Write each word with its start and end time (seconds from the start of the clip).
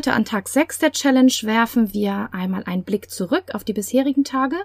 Heute 0.00 0.14
an 0.14 0.24
Tag 0.24 0.48
6 0.48 0.78
der 0.78 0.92
Challenge 0.92 1.34
werfen 1.42 1.92
wir 1.92 2.30
einmal 2.32 2.64
einen 2.64 2.84
Blick 2.84 3.10
zurück 3.10 3.44
auf 3.52 3.64
die 3.64 3.74
bisherigen 3.74 4.24
Tage 4.24 4.56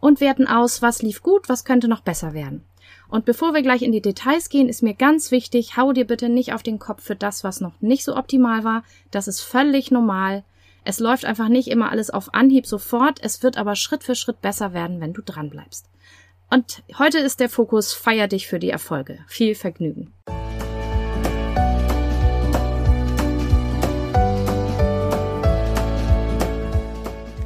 und 0.00 0.22
werten 0.22 0.46
aus, 0.46 0.80
was 0.80 1.02
lief 1.02 1.22
gut, 1.22 1.50
was 1.50 1.66
könnte 1.66 1.88
noch 1.88 2.00
besser 2.00 2.32
werden. 2.32 2.64
Und 3.06 3.26
bevor 3.26 3.52
wir 3.52 3.60
gleich 3.60 3.82
in 3.82 3.92
die 3.92 4.00
Details 4.00 4.48
gehen, 4.48 4.66
ist 4.66 4.82
mir 4.82 4.94
ganz 4.94 5.30
wichtig, 5.30 5.76
hau 5.76 5.92
dir 5.92 6.06
bitte 6.06 6.30
nicht 6.30 6.54
auf 6.54 6.62
den 6.62 6.78
Kopf 6.78 7.02
für 7.02 7.16
das, 7.16 7.44
was 7.44 7.60
noch 7.60 7.78
nicht 7.82 8.02
so 8.02 8.16
optimal 8.16 8.64
war. 8.64 8.82
Das 9.10 9.28
ist 9.28 9.42
völlig 9.42 9.90
normal. 9.90 10.42
Es 10.84 11.00
läuft 11.00 11.26
einfach 11.26 11.48
nicht 11.48 11.68
immer 11.68 11.90
alles 11.90 12.08
auf 12.08 12.32
Anhieb 12.32 12.64
sofort. 12.64 13.18
Es 13.22 13.42
wird 13.42 13.58
aber 13.58 13.76
Schritt 13.76 14.04
für 14.04 14.14
Schritt 14.14 14.40
besser 14.40 14.72
werden, 14.72 15.02
wenn 15.02 15.12
du 15.12 15.20
dran 15.20 15.50
bleibst. 15.50 15.84
Und 16.48 16.82
heute 16.98 17.18
ist 17.18 17.40
der 17.40 17.50
Fokus 17.50 17.92
Feier 17.92 18.26
dich 18.26 18.46
für 18.46 18.58
die 18.58 18.70
Erfolge. 18.70 19.18
Viel 19.26 19.54
Vergnügen. 19.54 20.14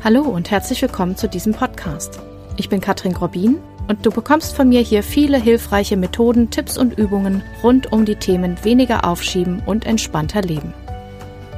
Hallo 0.05 0.23
und 0.23 0.51
herzlich 0.51 0.83
willkommen 0.83 1.17
zu 1.17 1.29
diesem 1.29 1.53
Podcast. 1.53 2.19
Ich 2.57 2.69
bin 2.69 2.81
Katrin 2.81 3.13
Grobin 3.13 3.61
und 3.87 4.05
du 4.05 4.11
bekommst 4.11 4.57
von 4.57 4.69
mir 4.69 4.81
hier 4.81 5.05
viele 5.05 5.41
hilfreiche 5.41 5.97
Methoden, 5.97 6.51
Tipps 6.51 6.77
und 6.77 6.99
Übungen 6.99 7.45
rund 7.63 7.93
um 7.93 8.05
die 8.05 8.17
Themen 8.17 8.57
weniger 8.65 9.05
aufschieben 9.05 9.63
und 9.65 9.87
entspannter 9.87 10.43
leben. 10.43 10.75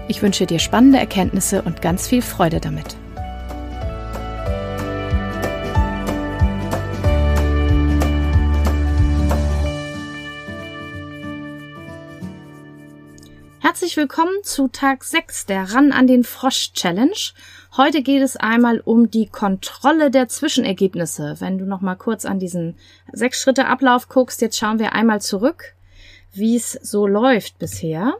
Ich 0.09 0.21
wünsche 0.21 0.45
dir 0.45 0.59
spannende 0.59 0.99
Erkenntnisse 0.99 1.63
und 1.63 1.81
ganz 1.81 2.07
viel 2.07 2.21
Freude 2.21 2.61
damit. 2.61 2.97
Herzlich 13.75 13.97
willkommen 13.97 14.45
zu 14.45 14.69
Tag 14.69 15.03
6 15.03 15.47
der 15.47 15.73
Ran 15.73 15.93
an 15.93 16.07
den 16.07 16.23
Frosch 16.23 16.75
Challenge. 16.75 17.17
Heute 17.77 18.03
geht 18.03 18.23
es 18.23 18.37
einmal 18.37 18.79
um 18.79 19.11
die 19.11 19.27
Kontrolle 19.27 20.13
der 20.13 20.29
Zwischenergebnisse. 20.29 21.35
Wenn 21.41 21.59
du 21.59 21.65
noch 21.65 21.81
mal 21.81 21.97
kurz 21.97 22.25
an 22.25 22.39
diesen 22.39 22.77
sechs 23.11 23.43
Schritte 23.43 23.67
Ablauf 23.67 24.09
guckst, 24.09 24.41
jetzt 24.43 24.57
schauen 24.57 24.79
wir 24.79 24.93
einmal 24.93 25.21
zurück, 25.21 25.75
wie 26.33 26.55
es 26.55 26.71
so 26.71 27.09
läuft 27.09 27.59
bisher. 27.59 28.15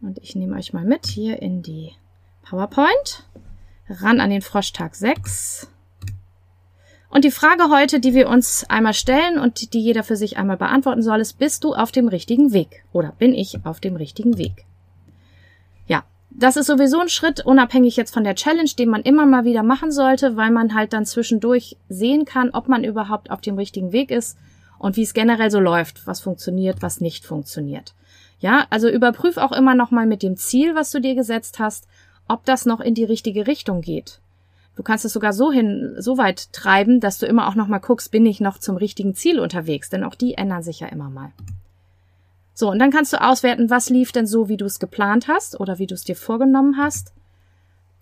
Und 0.00 0.18
ich 0.18 0.36
nehme 0.36 0.56
euch 0.56 0.72
mal 0.72 0.84
mit 0.84 1.06
hier 1.06 1.42
in 1.42 1.62
die 1.62 1.94
PowerPoint. 2.44 3.24
Ran 3.88 4.20
an 4.20 4.30
den 4.30 4.42
Frosch 4.42 4.72
Tag 4.72 4.94
6. 4.94 5.68
Und 7.10 7.24
die 7.24 7.32
Frage 7.32 7.70
heute, 7.70 7.98
die 7.98 8.14
wir 8.14 8.28
uns 8.28 8.64
einmal 8.68 8.94
stellen 8.94 9.40
und 9.40 9.72
die 9.72 9.80
jeder 9.80 10.04
für 10.04 10.16
sich 10.16 10.36
einmal 10.36 10.58
beantworten 10.58 11.02
soll, 11.02 11.20
ist, 11.20 11.40
bist 11.40 11.64
du 11.64 11.74
auf 11.74 11.90
dem 11.90 12.06
richtigen 12.06 12.52
Weg? 12.52 12.84
Oder 12.92 13.10
bin 13.18 13.34
ich 13.34 13.64
auf 13.64 13.80
dem 13.80 13.96
richtigen 13.96 14.38
Weg? 14.38 14.67
Das 16.30 16.56
ist 16.56 16.66
sowieso 16.66 17.00
ein 17.00 17.08
Schritt, 17.08 17.44
unabhängig 17.44 17.96
jetzt 17.96 18.12
von 18.12 18.22
der 18.24 18.34
Challenge, 18.34 18.70
den 18.78 18.90
man 18.90 19.02
immer 19.02 19.26
mal 19.26 19.44
wieder 19.44 19.62
machen 19.62 19.90
sollte, 19.90 20.36
weil 20.36 20.50
man 20.50 20.74
halt 20.74 20.92
dann 20.92 21.06
zwischendurch 21.06 21.76
sehen 21.88 22.24
kann, 22.24 22.50
ob 22.50 22.68
man 22.68 22.84
überhaupt 22.84 23.30
auf 23.30 23.40
dem 23.40 23.56
richtigen 23.56 23.92
Weg 23.92 24.10
ist 24.10 24.38
und 24.78 24.96
wie 24.96 25.02
es 25.02 25.14
generell 25.14 25.50
so 25.50 25.58
läuft, 25.58 26.06
was 26.06 26.20
funktioniert, 26.20 26.82
was 26.82 27.00
nicht 27.00 27.26
funktioniert. 27.26 27.94
Ja, 28.40 28.66
also 28.70 28.88
überprüf 28.88 29.36
auch 29.36 29.52
immer 29.52 29.74
noch 29.74 29.90
mal 29.90 30.06
mit 30.06 30.22
dem 30.22 30.36
Ziel, 30.36 30.74
was 30.74 30.90
du 30.90 31.00
dir 31.00 31.14
gesetzt 31.14 31.58
hast, 31.58 31.88
ob 32.28 32.44
das 32.44 32.66
noch 32.66 32.80
in 32.80 32.94
die 32.94 33.04
richtige 33.04 33.46
Richtung 33.46 33.80
geht. 33.80 34.20
Du 34.76 34.84
kannst 34.84 35.04
es 35.04 35.12
sogar 35.12 35.32
so 35.32 35.50
hin, 35.50 35.96
so 35.98 36.18
weit 36.18 36.52
treiben, 36.52 37.00
dass 37.00 37.18
du 37.18 37.26
immer 37.26 37.48
auch 37.48 37.56
noch 37.56 37.66
mal 37.66 37.78
guckst, 37.78 38.12
bin 38.12 38.24
ich 38.26 38.40
noch 38.40 38.58
zum 38.58 38.76
richtigen 38.76 39.14
Ziel 39.16 39.40
unterwegs, 39.40 39.90
denn 39.90 40.04
auch 40.04 40.14
die 40.14 40.34
ändern 40.34 40.62
sich 40.62 40.78
ja 40.78 40.86
immer 40.86 41.10
mal. 41.10 41.32
So, 42.58 42.68
und 42.68 42.80
dann 42.80 42.90
kannst 42.90 43.12
du 43.12 43.22
auswerten, 43.22 43.70
was 43.70 43.88
lief 43.88 44.10
denn 44.10 44.26
so, 44.26 44.48
wie 44.48 44.56
du 44.56 44.64
es 44.64 44.80
geplant 44.80 45.28
hast 45.28 45.60
oder 45.60 45.78
wie 45.78 45.86
du 45.86 45.94
es 45.94 46.02
dir 46.02 46.16
vorgenommen 46.16 46.76
hast. 46.76 47.12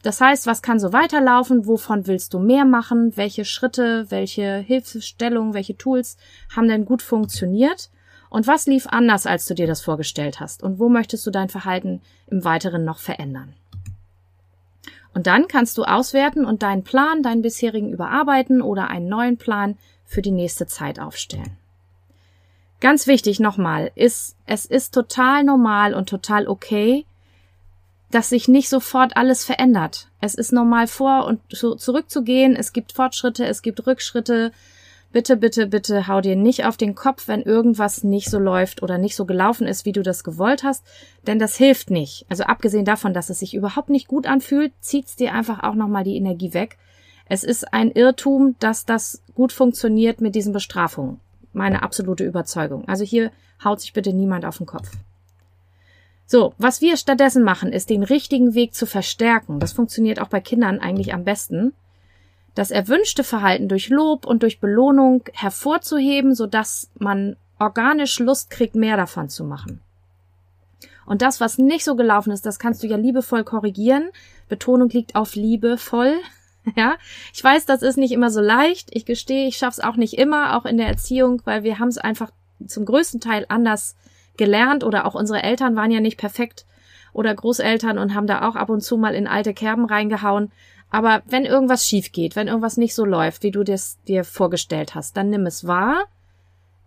Das 0.03 0.23
heißt, 0.23 0.47
was 0.47 0.63
kann 0.63 0.81
so 0.81 0.95
weiterlaufen, 0.95 1.67
wovon 1.67 2.07
willst 2.07 2.33
du 2.33 2.39
mehr 2.39 2.65
machen, 2.65 3.19
welche 3.19 3.45
Schritte, 3.45 4.07
welche 4.09 4.57
Hilfestellungen, 4.57 5.53
welche 5.53 5.77
Tools 5.77 6.17
haben 6.57 6.69
denn 6.69 6.87
gut 6.87 7.03
funktioniert 7.03 7.91
und 8.31 8.47
was 8.47 8.65
lief 8.67 8.87
anders, 8.87 9.27
als 9.27 9.45
du 9.45 9.53
dir 9.53 9.67
das 9.67 9.83
vorgestellt 9.83 10.41
hast 10.41 10.63
und 10.63 10.79
wo 10.79 10.89
möchtest 10.89 11.27
du 11.27 11.31
dein 11.31 11.51
Verhalten 11.51 12.01
im 12.27 12.43
Weiteren 12.43 12.83
noch 12.83 12.99
verändern. 12.99 13.53
Und 15.13 15.27
dann 15.27 15.49
kannst 15.49 15.77
du 15.77 15.85
auswerten 15.85 16.47
und 16.47 16.63
deinen 16.63 16.83
Plan, 16.83 17.23
deinen 17.23 17.43
bisherigen 17.43 17.93
überarbeiten 17.93 18.63
oder 18.63 18.89
einen 18.89 19.11
neuen 19.11 19.37
Plan 19.37 19.77
für 20.07 20.23
die 20.23 20.31
nächste 20.31 20.67
Zeit 20.67 20.99
aufstellen. 20.99 21.59
Ganz 22.81 23.07
wichtig 23.07 23.41
nochmal, 23.41 23.91
ist, 23.95 24.37
es 24.45 24.67
ist 24.67 24.93
total 24.93 25.45
normal 25.45 25.95
und 25.95 26.09
total 26.09 26.47
okay, 26.47 27.07
dass 28.11 28.29
sich 28.29 28.49
nicht 28.49 28.69
sofort 28.69 29.17
alles 29.17 29.45
verändert. 29.45 30.09
Es 30.21 30.35
ist 30.35 30.53
normal 30.53 30.87
vor 30.87 31.25
und 31.27 31.41
zurückzugehen. 31.51 32.55
Es 32.55 32.73
gibt 32.73 32.93
Fortschritte, 32.93 33.47
es 33.47 33.63
gibt 33.63 33.87
Rückschritte, 33.87 34.53
bitte, 35.13 35.37
bitte, 35.37 35.67
bitte 35.67 36.07
hau 36.07 36.21
dir 36.21 36.37
nicht 36.37 36.65
auf 36.67 36.77
den 36.77 36.95
Kopf, 36.95 37.29
wenn 37.29 37.43
irgendwas 37.43 38.05
nicht 38.05 38.31
so 38.31 38.39
läuft 38.39 38.83
oder 38.83 38.99
nicht 38.99 39.17
so 39.17 39.25
gelaufen 39.25 39.67
ist, 39.67 39.85
wie 39.87 39.93
du 39.93 40.03
das 40.03 40.25
gewollt 40.25 40.63
hast, 40.63 40.85
denn 41.27 41.39
das 41.39 41.57
hilft 41.57 41.91
nicht. 41.91 42.27
Also 42.29 42.45
abgesehen 42.45 42.85
davon, 42.85 43.15
dass 43.15 43.31
es 43.31 43.39
sich 43.39 43.55
überhaupt 43.55 43.89
nicht 43.89 44.09
gut 44.09 44.27
anfühlt, 44.27 44.73
zieht's 44.81 45.17
dir 45.17 45.33
einfach 45.33 45.63
auch 45.63 45.75
nochmal 45.75 46.05
die 46.05 46.17
Energie 46.17 46.55
weg. 46.55 46.77
Es 47.29 47.43
ist 47.43 47.73
ein 47.73 47.91
Irrtum, 47.91 48.55
dass 48.61 48.85
das 48.85 49.23
gut 49.35 49.53
funktioniert 49.53 50.21
mit 50.21 50.35
diesen 50.35 50.53
Bestrafungen. 50.53 51.19
Meine 51.57 51.83
absolute 51.83 52.25
Überzeugung. 52.25 52.87
Also 52.87 53.05
hier 53.05 53.33
haut 53.65 53.81
sich 53.81 53.93
bitte 53.93 54.13
niemand 54.13 54.45
auf 54.45 54.59
den 54.59 54.67
Kopf. 54.67 54.91
So, 56.27 56.55
was 56.59 56.81
wir 56.81 56.97
stattdessen 56.97 57.43
machen, 57.43 57.73
ist 57.73 57.89
den 57.89 58.03
richtigen 58.03 58.55
Weg 58.55 58.75
zu 58.75 58.85
verstärken. 58.85 59.59
Das 59.59 59.73
funktioniert 59.73 60.21
auch 60.21 60.29
bei 60.29 60.41
Kindern 60.41 60.81
eigentlich 60.81 61.15
am 61.15 61.25
besten 61.25 61.73
das 62.57 62.71
erwünschte 62.71 63.23
Verhalten 63.23 63.69
durch 63.69 63.91
Lob 63.91 64.27
und 64.27 64.43
durch 64.43 64.61
Belohnung 64.61 65.25
hervorzuheben, 65.35 66.35
sodass 66.35 66.91
man 66.99 67.37
organisch 67.59 68.19
Lust 68.19 68.51
kriegt, 68.51 68.75
mehr 68.75 68.97
davon 68.97 69.29
zu 69.29 69.45
machen. 69.45 69.83
Und 71.05 71.23
das, 71.23 71.39
was 71.39 71.59
nicht 71.59 71.85
so 71.85 71.97
gelaufen 71.97 72.33
ist, 72.33 72.47
das 72.47 72.59
kannst 72.59 72.83
du 72.83 72.87
ja 72.87 72.97
liebevoll 72.97 73.45
korrigieren. 73.45 74.11
Betonung 74.49 74.89
liegt 74.89 75.15
auf 75.15 75.35
liebevoll. 75.35 76.15
Ja, 76.77 76.97
ich 77.33 77.43
weiß, 77.43 77.65
das 77.67 77.83
ist 77.83 77.97
nicht 77.97 78.13
immer 78.13 78.31
so 78.31 78.41
leicht. 78.41 78.89
Ich 78.93 79.07
gestehe, 79.07 79.47
ich 79.47 79.57
schaff's 79.57 79.81
auch 79.81 79.97
nicht 79.97 80.19
immer, 80.19 80.57
auch 80.57 80.65
in 80.65 80.77
der 80.77 80.89
Erziehung, 80.89 81.41
weil 81.45 81.63
wir 81.63 81.79
haben 81.79 81.89
es 81.89 81.99
einfach 81.99 82.31
zum 82.67 82.85
größten 82.85 83.21
Teil 83.21 83.47
anders 83.49 83.97
gelernt 84.37 84.85
oder 84.85 85.07
auch 85.07 85.15
unsere 85.15 85.43
Eltern 85.43 85.77
waren 85.77 85.91
ja 85.91 86.01
nicht 86.01 86.19
perfekt 86.19 86.67
oder 87.13 87.35
Großeltern 87.35 87.99
und 87.99 88.15
haben 88.15 88.27
da 88.27 88.47
auch 88.49 88.57
ab 88.57 88.69
und 88.69 88.83
zu 88.83 88.97
mal 88.97 89.15
in 89.15 89.27
alte 89.27 89.55
Kerben 89.55 89.87
reingehauen. 89.87 90.51
Aber 90.91 91.23
wenn 91.27 91.45
irgendwas 91.45 91.87
schief 91.87 92.13
geht, 92.13 92.37
wenn 92.37 92.49
irgendwas 92.49 92.77
nicht 92.77 92.95
so 92.95 93.05
läuft, 93.05 93.43
wie 93.43 93.51
du 93.51 93.65
das 93.65 93.99
dir 94.05 94.25
vorgestellt 94.25 94.95
hast, 94.95 95.17
dann 95.17 95.31
nimm 95.31 95.47
es 95.47 95.67
wahr, 95.67 96.05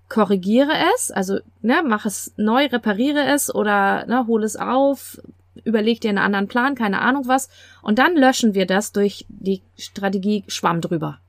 korrigiere 0.07 0.73
es, 0.95 1.11
also 1.11 1.39
ne, 1.61 1.81
mach 1.85 2.05
es 2.05 2.33
neu, 2.37 2.65
repariere 2.65 3.25
es 3.25 3.53
oder 3.53 4.05
ne, 4.05 4.25
hol 4.27 4.43
es 4.43 4.55
auf, 4.55 5.19
überleg 5.63 6.01
dir 6.01 6.09
einen 6.09 6.17
anderen 6.17 6.47
Plan, 6.47 6.75
keine 6.75 7.01
Ahnung 7.01 7.27
was, 7.27 7.49
und 7.81 7.99
dann 7.99 8.15
löschen 8.15 8.53
wir 8.53 8.65
das 8.65 8.91
durch 8.91 9.25
die 9.29 9.61
Strategie 9.77 10.43
Schwamm 10.47 10.81
drüber. 10.81 11.19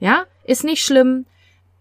Ja, 0.00 0.24
ist 0.44 0.64
nicht 0.64 0.84
schlimm, 0.84 1.26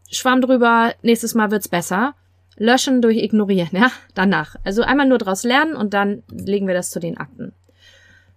Schwamm 0.09 0.41
drüber, 0.41 0.93
nächstes 1.01 1.33
Mal 1.33 1.51
wird's 1.51 1.67
besser. 1.67 2.15
Löschen 2.55 3.01
durch 3.01 3.17
ignorieren, 3.17 3.69
ja, 3.71 3.91
danach. 4.13 4.55
Also 4.63 4.83
einmal 4.83 5.07
nur 5.07 5.17
draus 5.17 5.43
lernen 5.43 5.75
und 5.75 5.93
dann 5.93 6.23
legen 6.29 6.67
wir 6.67 6.75
das 6.75 6.91
zu 6.91 6.99
den 6.99 7.17
Akten. 7.17 7.53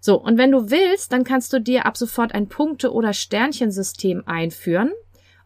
So, 0.01 0.21
und 0.21 0.39
wenn 0.39 0.53
du 0.53 0.71
willst, 0.71 1.13
dann 1.13 1.25
kannst 1.25 1.53
du 1.53 1.61
dir 1.61 1.85
ab 1.85 1.97
sofort 1.97 2.35
ein 2.35 2.49
Punkte- 2.49 2.93
oder 2.93 3.13
Sternchensystem 3.13 4.23
einführen 4.27 4.93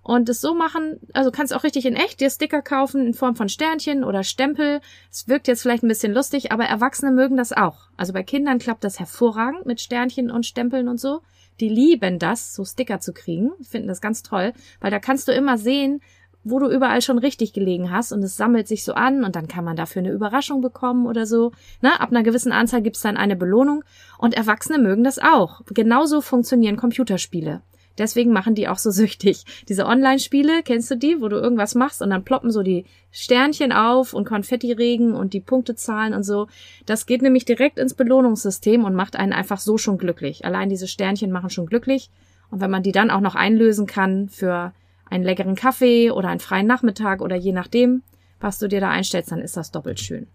und 0.02 0.28
es 0.28 0.40
so 0.40 0.54
machen, 0.54 0.98
also 1.12 1.30
kannst 1.30 1.54
auch 1.54 1.64
richtig 1.64 1.84
in 1.86 1.94
echt 1.94 2.20
dir 2.20 2.30
Sticker 2.30 2.62
kaufen 2.62 3.06
in 3.06 3.14
Form 3.14 3.36
von 3.36 3.48
Sternchen 3.48 4.02
oder 4.02 4.22
Stempel. 4.22 4.80
Es 5.10 5.28
wirkt 5.28 5.46
jetzt 5.46 5.62
vielleicht 5.62 5.82
ein 5.82 5.88
bisschen 5.88 6.14
lustig, 6.14 6.52
aber 6.52 6.64
Erwachsene 6.64 7.12
mögen 7.12 7.36
das 7.36 7.52
auch. 7.52 7.88
Also 7.96 8.12
bei 8.12 8.22
Kindern 8.22 8.58
klappt 8.58 8.84
das 8.84 8.98
hervorragend 8.98 9.66
mit 9.66 9.80
Sternchen 9.80 10.30
und 10.30 10.46
Stempeln 10.46 10.88
und 10.88 10.98
so. 10.98 11.20
Die 11.60 11.68
lieben 11.68 12.18
das, 12.18 12.54
so 12.54 12.64
Sticker 12.64 13.00
zu 13.00 13.12
kriegen, 13.12 13.50
finden 13.62 13.88
das 13.88 14.00
ganz 14.00 14.22
toll, 14.22 14.54
weil 14.80 14.90
da 14.90 14.98
kannst 14.98 15.28
du 15.28 15.32
immer 15.32 15.58
sehen, 15.58 16.00
wo 16.42 16.58
du 16.58 16.68
überall 16.68 17.02
schon 17.02 17.18
richtig 17.18 17.52
gelegen 17.52 17.90
hast 17.90 18.12
und 18.12 18.22
es 18.22 18.36
sammelt 18.36 18.66
sich 18.66 18.82
so 18.82 18.94
an 18.94 19.24
und 19.24 19.36
dann 19.36 19.46
kann 19.46 19.64
man 19.64 19.76
dafür 19.76 20.00
eine 20.00 20.10
Überraschung 20.10 20.62
bekommen 20.62 21.06
oder 21.06 21.26
so. 21.26 21.52
Na, 21.82 22.00
ab 22.00 22.10
einer 22.10 22.22
gewissen 22.22 22.52
Anzahl 22.52 22.80
gibt's 22.80 23.02
dann 23.02 23.18
eine 23.18 23.36
Belohnung 23.36 23.84
und 24.16 24.34
Erwachsene 24.34 24.78
mögen 24.78 25.04
das 25.04 25.18
auch. 25.18 25.60
Genauso 25.66 26.22
funktionieren 26.22 26.78
Computerspiele. 26.78 27.60
Deswegen 28.00 28.32
machen 28.32 28.54
die 28.54 28.66
auch 28.66 28.78
so 28.78 28.90
süchtig. 29.00 29.44
Diese 29.68 29.86
Online-Spiele, 29.86 30.62
kennst 30.64 30.90
du 30.90 30.96
die, 30.96 31.20
wo 31.20 31.28
du 31.28 31.36
irgendwas 31.36 31.76
machst 31.76 32.02
und 32.02 32.10
dann 32.10 32.24
ploppen 32.24 32.50
so 32.50 32.62
die 32.62 32.86
Sternchen 33.12 33.72
auf 33.72 34.14
und 34.14 34.24
Konfettiregen 34.24 35.14
und 35.14 35.34
die 35.34 35.40
Punktezahlen 35.40 36.14
und 36.14 36.24
so. 36.24 36.48
Das 36.86 37.06
geht 37.06 37.22
nämlich 37.22 37.44
direkt 37.44 37.78
ins 37.78 37.94
Belohnungssystem 37.94 38.84
und 38.84 38.94
macht 38.94 39.16
einen 39.16 39.34
einfach 39.34 39.60
so 39.60 39.78
schon 39.78 39.98
glücklich. 39.98 40.44
Allein 40.44 40.70
diese 40.70 40.88
Sternchen 40.88 41.30
machen 41.30 41.50
schon 41.50 41.66
glücklich. 41.66 42.10
Und 42.50 42.60
wenn 42.60 42.70
man 42.70 42.82
die 42.82 42.92
dann 42.92 43.10
auch 43.10 43.20
noch 43.20 43.34
einlösen 43.34 43.86
kann 43.86 44.28
für 44.28 44.72
einen 45.08 45.24
leckeren 45.24 45.54
Kaffee 45.54 46.10
oder 46.10 46.30
einen 46.30 46.40
freien 46.40 46.66
Nachmittag 46.66 47.20
oder 47.20 47.36
je 47.36 47.52
nachdem, 47.52 48.02
was 48.40 48.58
du 48.58 48.66
dir 48.66 48.80
da 48.80 48.90
einstellst, 48.90 49.30
dann 49.30 49.40
ist 49.40 49.56
das 49.56 49.70
doppelt 49.70 50.00
schön. 50.00 50.26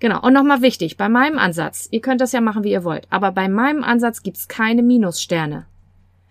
Genau. 0.00 0.20
Und 0.22 0.32
nochmal 0.32 0.62
wichtig, 0.62 0.96
bei 0.96 1.08
meinem 1.08 1.38
Ansatz, 1.38 1.86
ihr 1.90 2.00
könnt 2.00 2.22
das 2.22 2.32
ja 2.32 2.40
machen, 2.40 2.64
wie 2.64 2.72
ihr 2.72 2.84
wollt, 2.84 3.06
aber 3.10 3.32
bei 3.32 3.48
meinem 3.48 3.84
Ansatz 3.84 4.22
gibt's 4.22 4.48
keine 4.48 4.82
Minussterne. 4.82 5.66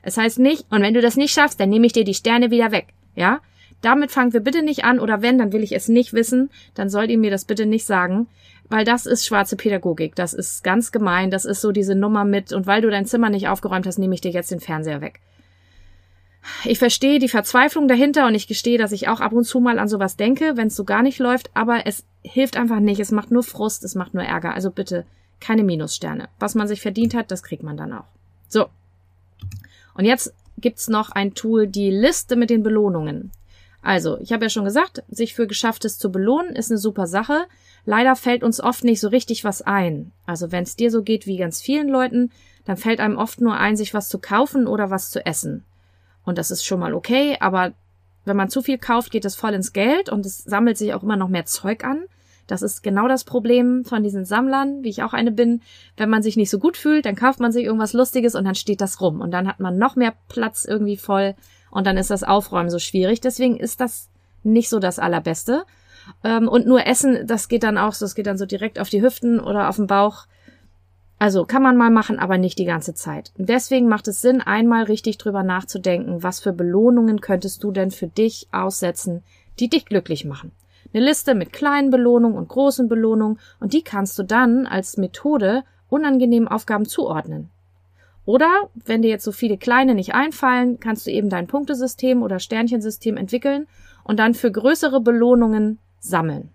Es 0.01 0.17
heißt 0.17 0.39
nicht, 0.39 0.65
und 0.69 0.81
wenn 0.81 0.93
du 0.93 1.01
das 1.01 1.17
nicht 1.17 1.33
schaffst, 1.33 1.59
dann 1.59 1.69
nehme 1.69 1.85
ich 1.85 1.93
dir 1.93 2.03
die 2.03 2.13
Sterne 2.13 2.51
wieder 2.51 2.71
weg. 2.71 2.87
Ja? 3.15 3.41
Damit 3.81 4.11
fangen 4.11 4.33
wir 4.33 4.39
bitte 4.39 4.63
nicht 4.63 4.83
an, 4.83 4.99
oder 4.99 5.21
wenn, 5.21 5.37
dann 5.37 5.51
will 5.51 5.63
ich 5.63 5.73
es 5.73 5.87
nicht 5.87 6.13
wissen, 6.13 6.49
dann 6.73 6.89
sollt 6.89 7.09
ihr 7.09 7.17
mir 7.17 7.31
das 7.31 7.45
bitte 7.45 7.65
nicht 7.65 7.85
sagen, 7.85 8.27
weil 8.69 8.85
das 8.85 9.05
ist 9.05 9.25
schwarze 9.25 9.55
Pädagogik. 9.55 10.15
Das 10.15 10.33
ist 10.33 10.63
ganz 10.63 10.91
gemein, 10.91 11.31
das 11.31 11.45
ist 11.45 11.61
so 11.61 11.71
diese 11.71 11.95
Nummer 11.95 12.25
mit, 12.25 12.53
und 12.53 12.67
weil 12.67 12.81
du 12.81 12.89
dein 12.89 13.05
Zimmer 13.05 13.29
nicht 13.29 13.47
aufgeräumt 13.47 13.87
hast, 13.87 13.97
nehme 13.97 14.13
ich 14.13 14.21
dir 14.21 14.31
jetzt 14.31 14.51
den 14.51 14.59
Fernseher 14.59 15.01
weg. 15.01 15.19
Ich 16.63 16.79
verstehe 16.79 17.19
die 17.19 17.27
Verzweiflung 17.27 17.87
dahinter 17.87 18.25
und 18.25 18.35
ich 18.35 18.47
gestehe, 18.47 18.77
dass 18.77 18.91
ich 18.91 19.07
auch 19.07 19.19
ab 19.19 19.33
und 19.33 19.43
zu 19.43 19.59
mal 19.59 19.79
an 19.79 19.87
sowas 19.87 20.15
denke, 20.15 20.55
wenn 20.55 20.67
es 20.67 20.75
so 20.75 20.83
gar 20.83 21.03
nicht 21.03 21.19
läuft, 21.19 21.49
aber 21.53 21.85
es 21.85 22.05
hilft 22.23 22.57
einfach 22.57 22.79
nicht. 22.79 22.99
Es 22.99 23.11
macht 23.11 23.31
nur 23.31 23.43
Frust, 23.43 23.83
es 23.83 23.95
macht 23.95 24.13
nur 24.13 24.23
Ärger. 24.23 24.53
Also 24.53 24.71
bitte 24.71 25.05
keine 25.39 25.63
Minussterne. 25.63 26.29
Was 26.39 26.55
man 26.55 26.67
sich 26.67 26.81
verdient 26.81 27.13
hat, 27.13 27.31
das 27.31 27.43
kriegt 27.43 27.63
man 27.63 27.77
dann 27.77 27.93
auch. 27.93 28.05
So. 28.47 28.67
Und 29.99 30.05
jetzt 30.05 30.33
gibt's 30.57 30.87
noch 30.87 31.11
ein 31.11 31.33
Tool, 31.33 31.67
die 31.67 31.91
Liste 31.91 32.37
mit 32.37 32.49
den 32.49 32.63
Belohnungen. 32.63 33.31
Also, 33.81 34.17
ich 34.21 34.31
habe 34.31 34.45
ja 34.45 34.49
schon 34.49 34.63
gesagt, 34.63 35.03
sich 35.09 35.35
für 35.35 35.45
Geschafftes 35.45 35.97
zu 35.97 36.09
belohnen, 36.09 36.55
ist 36.55 36.71
eine 36.71 36.77
super 36.77 37.05
Sache. 37.05 37.47
Leider 37.83 38.15
fällt 38.15 38.41
uns 38.41 38.61
oft 38.61 38.85
nicht 38.85 39.01
so 39.01 39.09
richtig 39.09 39.43
was 39.43 39.61
ein. 39.61 40.13
Also, 40.25 40.53
wenn 40.53 40.63
es 40.63 40.77
dir 40.77 40.89
so 40.89 41.03
geht 41.03 41.27
wie 41.27 41.35
ganz 41.35 41.61
vielen 41.61 41.89
Leuten, 41.89 42.31
dann 42.63 42.77
fällt 42.77 43.01
einem 43.01 43.17
oft 43.17 43.41
nur 43.41 43.57
ein, 43.57 43.75
sich 43.75 43.93
was 43.93 44.07
zu 44.07 44.19
kaufen 44.19 44.67
oder 44.67 44.89
was 44.89 45.11
zu 45.11 45.25
essen. 45.25 45.65
Und 46.23 46.37
das 46.37 46.49
ist 46.49 46.63
schon 46.63 46.79
mal 46.79 46.93
okay, 46.93 47.35
aber 47.41 47.73
wenn 48.23 48.37
man 48.37 48.49
zu 48.49 48.61
viel 48.61 48.77
kauft, 48.77 49.11
geht 49.11 49.25
es 49.25 49.35
voll 49.35 49.53
ins 49.53 49.73
Geld 49.73 50.07
und 50.07 50.25
es 50.25 50.37
sammelt 50.45 50.77
sich 50.77 50.93
auch 50.93 51.03
immer 51.03 51.17
noch 51.17 51.27
mehr 51.27 51.45
Zeug 51.45 51.83
an. 51.83 52.05
Das 52.51 52.61
ist 52.61 52.81
genau 52.81 53.07
das 53.07 53.23
Problem 53.23 53.85
von 53.85 54.03
diesen 54.03 54.25
Sammlern, 54.25 54.83
wie 54.83 54.89
ich 54.89 55.03
auch 55.03 55.13
eine 55.13 55.31
bin. 55.31 55.61
Wenn 55.97 56.09
man 56.09 56.23
sich 56.23 56.35
nicht 56.35 56.49
so 56.49 56.59
gut 56.59 56.77
fühlt, 56.77 57.05
dann 57.05 57.15
kauft 57.15 57.39
man 57.39 57.51
sich 57.51 57.65
irgendwas 57.65 57.93
Lustiges 57.93 58.35
und 58.35 58.45
dann 58.45 58.55
steht 58.55 58.81
das 58.81 59.01
rum. 59.01 59.21
Und 59.21 59.31
dann 59.31 59.47
hat 59.47 59.59
man 59.59 59.77
noch 59.77 59.95
mehr 59.95 60.13
Platz 60.27 60.65
irgendwie 60.65 60.97
voll 60.97 61.35
und 61.71 61.85
dann 61.85 61.97
ist 61.97 62.09
das 62.09 62.23
Aufräumen 62.23 62.69
so 62.69 62.79
schwierig. 62.79 63.21
Deswegen 63.21 63.57
ist 63.57 63.79
das 63.79 64.09
nicht 64.43 64.69
so 64.69 64.79
das 64.79 64.99
Allerbeste. 64.99 65.63
Ähm, 66.23 66.47
und 66.47 66.65
nur 66.65 66.87
Essen, 66.87 67.27
das 67.27 67.49
geht 67.49 67.63
dann 67.63 67.77
auch 67.77 67.93
so, 67.93 68.05
das 68.05 68.15
geht 68.15 68.25
dann 68.25 68.37
so 68.37 68.45
direkt 68.45 68.79
auf 68.79 68.89
die 68.89 69.01
Hüften 69.01 69.39
oder 69.39 69.69
auf 69.69 69.75
den 69.75 69.87
Bauch. 69.87 70.25
Also 71.19 71.43
kann 71.45 71.61
man 71.61 71.75
mal 71.75 71.91
machen, 71.91 72.17
aber 72.17 72.37
nicht 72.37 72.57
die 72.57 72.65
ganze 72.65 72.93
Zeit. 72.93 73.33
Deswegen 73.37 73.89
macht 73.89 74.07
es 74.07 74.21
Sinn, 74.21 74.41
einmal 74.41 74.85
richtig 74.85 75.17
drüber 75.17 75.43
nachzudenken, 75.43 76.23
was 76.23 76.39
für 76.39 76.53
Belohnungen 76.53 77.19
könntest 77.19 77.63
du 77.63 77.71
denn 77.71 77.91
für 77.91 78.07
dich 78.07 78.47
aussetzen, 78.51 79.21
die 79.59 79.69
dich 79.69 79.85
glücklich 79.85 80.23
machen. 80.23 80.53
Eine 80.93 81.05
Liste 81.05 81.35
mit 81.35 81.53
kleinen 81.53 81.91
Belohnungen 81.91 82.37
und 82.37 82.47
großen 82.47 82.87
Belohnungen 82.87 83.39
und 83.59 83.73
die 83.73 83.83
kannst 83.83 84.17
du 84.17 84.23
dann 84.23 84.65
als 84.65 84.97
Methode 84.97 85.63
unangenehmen 85.89 86.47
Aufgaben 86.47 86.85
zuordnen. 86.85 87.49
Oder 88.25 88.69
wenn 88.85 89.01
dir 89.01 89.09
jetzt 89.09 89.23
so 89.23 89.31
viele 89.31 89.57
kleine 89.57 89.95
nicht 89.95 90.13
einfallen, 90.13 90.79
kannst 90.79 91.07
du 91.07 91.11
eben 91.11 91.29
dein 91.29 91.47
Punktesystem 91.47 92.21
oder 92.21 92.39
Sternchensystem 92.39 93.17
entwickeln 93.17 93.67
und 94.03 94.19
dann 94.19 94.33
für 94.33 94.51
größere 94.51 95.01
Belohnungen 95.01 95.79
sammeln. 95.99 96.49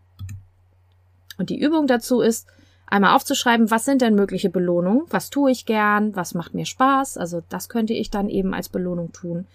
Und 1.37 1.51
die 1.51 1.59
Übung 1.59 1.87
dazu 1.87 2.21
ist, 2.21 2.47
einmal 2.87 3.17
aufzuschreiben, 3.17 3.71
was 3.71 3.85
sind 3.85 4.03
denn 4.03 4.15
mögliche 4.15 4.51
Belohnungen, 4.51 5.03
was 5.11 5.31
tue 5.31 5.51
ich 5.51 5.67
gern, 5.67 6.15
was 6.15 6.35
macht 6.35 6.55
mir 6.55 6.65
Spaß, 6.65 7.19
also 7.19 7.43
das 7.49 7.69
könnte 7.69 7.93
ich 7.93 8.11
dann 8.11 8.29
eben 8.29 8.55
als 8.55 8.69
Belohnung 8.69 9.13
tun. 9.13 9.47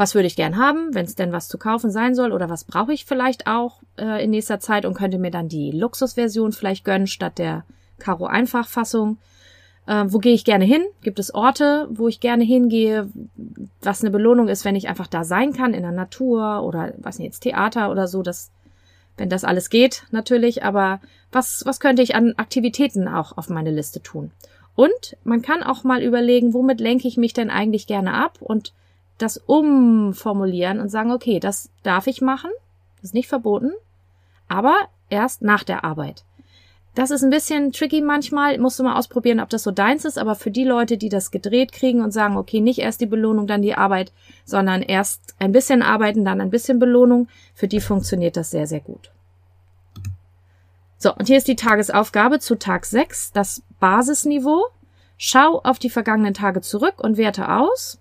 Was 0.00 0.14
würde 0.14 0.28
ich 0.28 0.34
gern 0.34 0.56
haben, 0.56 0.94
wenn 0.94 1.04
es 1.04 1.14
denn 1.14 1.30
was 1.30 1.48
zu 1.48 1.58
kaufen 1.58 1.90
sein 1.90 2.14
soll, 2.14 2.32
oder 2.32 2.48
was 2.48 2.64
brauche 2.64 2.90
ich 2.90 3.04
vielleicht 3.04 3.46
auch 3.46 3.82
äh, 3.98 4.24
in 4.24 4.30
nächster 4.30 4.58
Zeit 4.58 4.86
und 4.86 4.94
könnte 4.94 5.18
mir 5.18 5.30
dann 5.30 5.50
die 5.50 5.72
Luxusversion 5.72 6.52
vielleicht 6.52 6.86
gönnen 6.86 7.06
statt 7.06 7.36
der 7.36 7.66
Karo 7.98 8.24
Einfachfassung. 8.24 9.18
Äh, 9.86 10.06
wo 10.06 10.16
gehe 10.16 10.32
ich 10.32 10.46
gerne 10.46 10.64
hin? 10.64 10.86
Gibt 11.02 11.18
es 11.18 11.34
Orte, 11.34 11.86
wo 11.90 12.08
ich 12.08 12.20
gerne 12.20 12.44
hingehe, 12.44 13.10
was 13.82 14.00
eine 14.00 14.10
Belohnung 14.10 14.48
ist, 14.48 14.64
wenn 14.64 14.74
ich 14.74 14.88
einfach 14.88 15.06
da 15.06 15.22
sein 15.22 15.52
kann, 15.52 15.74
in 15.74 15.82
der 15.82 15.92
Natur 15.92 16.62
oder 16.62 16.94
was 16.96 17.18
nicht, 17.18 17.26
jetzt 17.26 17.40
Theater 17.40 17.90
oder 17.90 18.08
so, 18.08 18.22
das 18.22 18.50
wenn 19.18 19.28
das 19.28 19.44
alles 19.44 19.68
geht, 19.68 20.04
natürlich, 20.12 20.64
aber 20.64 21.02
was, 21.30 21.66
was 21.66 21.78
könnte 21.78 22.00
ich 22.00 22.14
an 22.14 22.32
Aktivitäten 22.38 23.06
auch 23.06 23.36
auf 23.36 23.50
meine 23.50 23.70
Liste 23.70 24.02
tun? 24.02 24.30
Und 24.74 25.18
man 25.24 25.42
kann 25.42 25.62
auch 25.62 25.84
mal 25.84 26.02
überlegen, 26.02 26.54
womit 26.54 26.80
lenke 26.80 27.06
ich 27.06 27.18
mich 27.18 27.34
denn 27.34 27.50
eigentlich 27.50 27.86
gerne 27.86 28.14
ab 28.14 28.38
und 28.40 28.72
das 29.22 29.38
umformulieren 29.38 30.80
und 30.80 30.88
sagen, 30.88 31.12
okay, 31.12 31.40
das 31.40 31.70
darf 31.82 32.06
ich 32.06 32.20
machen, 32.20 32.50
das 32.96 33.10
ist 33.10 33.14
nicht 33.14 33.28
verboten, 33.28 33.72
aber 34.48 34.76
erst 35.08 35.42
nach 35.42 35.64
der 35.64 35.84
Arbeit. 35.84 36.24
Das 36.94 37.12
ist 37.12 37.22
ein 37.22 37.30
bisschen 37.30 37.70
tricky 37.70 38.00
manchmal, 38.00 38.58
musst 38.58 38.78
du 38.78 38.82
mal 38.82 38.96
ausprobieren, 38.96 39.38
ob 39.38 39.48
das 39.48 39.62
so 39.62 39.70
deins 39.70 40.04
ist, 40.04 40.18
aber 40.18 40.34
für 40.34 40.50
die 40.50 40.64
Leute, 40.64 40.98
die 40.98 41.08
das 41.08 41.30
gedreht 41.30 41.70
kriegen 41.70 42.02
und 42.02 42.10
sagen, 42.10 42.36
okay, 42.36 42.60
nicht 42.60 42.80
erst 42.80 43.00
die 43.00 43.06
Belohnung, 43.06 43.46
dann 43.46 43.62
die 43.62 43.76
Arbeit, 43.76 44.12
sondern 44.44 44.82
erst 44.82 45.34
ein 45.38 45.52
bisschen 45.52 45.82
arbeiten, 45.82 46.24
dann 46.24 46.40
ein 46.40 46.50
bisschen 46.50 46.80
Belohnung, 46.80 47.28
für 47.54 47.68
die 47.68 47.80
funktioniert 47.80 48.36
das 48.36 48.50
sehr, 48.50 48.66
sehr 48.66 48.80
gut. 48.80 49.12
So, 50.98 51.14
und 51.14 51.28
hier 51.28 51.38
ist 51.38 51.48
die 51.48 51.56
Tagesaufgabe 51.56 52.40
zu 52.40 52.56
Tag 52.56 52.84
6, 52.84 53.32
das 53.32 53.62
Basisniveau. 53.78 54.66
Schau 55.16 55.60
auf 55.60 55.78
die 55.78 55.90
vergangenen 55.90 56.34
Tage 56.34 56.60
zurück 56.60 56.94
und 56.98 57.16
werte 57.16 57.50
aus. 57.50 57.99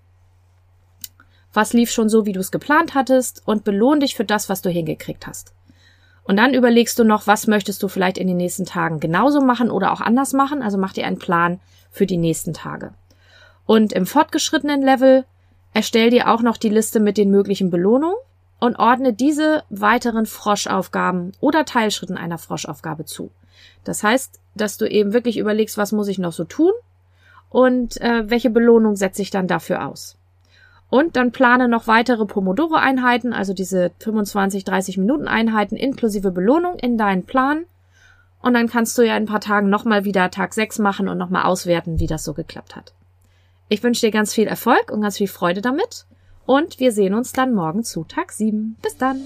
Was 1.53 1.73
lief 1.73 1.91
schon 1.91 2.09
so, 2.09 2.25
wie 2.25 2.33
du 2.33 2.39
es 2.39 2.51
geplant 2.51 2.93
hattest 2.93 3.41
und 3.45 3.63
belohn 3.63 3.99
dich 3.99 4.15
für 4.15 4.25
das, 4.25 4.49
was 4.49 4.61
du 4.61 4.69
hingekriegt 4.69 5.25
hast. 5.27 5.53
Und 6.23 6.37
dann 6.37 6.53
überlegst 6.53 6.99
du 6.99 7.03
noch, 7.03 7.25
was 7.25 7.47
möchtest 7.47 7.81
du 7.81 7.87
vielleicht 7.87 8.19
in 8.19 8.27
den 8.27 8.37
nächsten 8.37 8.65
Tagen 8.65 8.99
genauso 8.99 9.41
machen 9.41 9.71
oder 9.71 9.91
auch 9.91 10.01
anders 10.01 10.33
machen. 10.33 10.61
Also 10.61 10.77
mach 10.77 10.93
dir 10.93 11.07
einen 11.07 11.17
Plan 11.17 11.59
für 11.89 12.05
die 12.05 12.17
nächsten 12.17 12.53
Tage. 12.53 12.93
Und 13.65 13.93
im 13.93 14.05
fortgeschrittenen 14.05 14.83
Level 14.83 15.25
erstell 15.73 16.11
dir 16.11 16.29
auch 16.29 16.41
noch 16.41 16.57
die 16.57 16.69
Liste 16.69 16.99
mit 16.99 17.17
den 17.17 17.31
möglichen 17.31 17.71
Belohnungen 17.71 18.17
und 18.59 18.77
ordne 18.77 19.13
diese 19.13 19.63
weiteren 19.71 20.27
Froschaufgaben 20.27 21.31
oder 21.39 21.65
Teilschritten 21.65 22.17
einer 22.17 22.37
Froschaufgabe 22.37 23.05
zu. 23.05 23.31
Das 23.83 24.03
heißt, 24.03 24.39
dass 24.53 24.77
du 24.77 24.85
eben 24.85 25.13
wirklich 25.13 25.37
überlegst, 25.37 25.77
was 25.77 25.91
muss 25.91 26.09
ich 26.09 26.19
noch 26.19 26.33
so 26.33 26.43
tun 26.43 26.73
und 27.49 27.99
äh, 28.01 28.29
welche 28.29 28.51
Belohnung 28.51 28.95
setze 28.95 29.23
ich 29.23 29.31
dann 29.31 29.47
dafür 29.47 29.87
aus. 29.87 30.18
Und 30.89 31.15
dann 31.15 31.31
plane 31.31 31.67
noch 31.67 31.87
weitere 31.87 32.25
Pomodoro-Einheiten, 32.25 33.31
also 33.31 33.53
diese 33.53 33.91
25, 33.99 34.63
30 34.63 34.97
Minuten 34.97 35.27
Einheiten 35.27 35.75
inklusive 35.75 36.31
Belohnung 36.31 36.79
in 36.79 36.97
deinen 36.97 37.23
Plan. 37.23 37.65
Und 38.41 38.53
dann 38.53 38.67
kannst 38.67 38.97
du 38.97 39.03
ja 39.03 39.15
in 39.15 39.23
ein 39.23 39.27
paar 39.27 39.41
Tagen 39.41 39.69
nochmal 39.69 40.03
wieder 40.03 40.31
Tag 40.31 40.53
6 40.53 40.79
machen 40.79 41.07
und 41.07 41.17
nochmal 41.17 41.43
auswerten, 41.43 41.99
wie 41.99 42.07
das 42.07 42.23
so 42.23 42.33
geklappt 42.33 42.75
hat. 42.75 42.93
Ich 43.67 43.83
wünsche 43.83 44.01
dir 44.01 44.11
ganz 44.11 44.33
viel 44.33 44.47
Erfolg 44.47 44.91
und 44.91 45.01
ganz 45.01 45.17
viel 45.17 45.27
Freude 45.27 45.61
damit. 45.61 46.05
Und 46.45 46.79
wir 46.79 46.91
sehen 46.91 47.13
uns 47.13 47.33
dann 47.33 47.53
morgen 47.53 47.83
zu 47.83 48.03
Tag 48.05 48.31
7. 48.31 48.77
Bis 48.81 48.97
dann! 48.97 49.21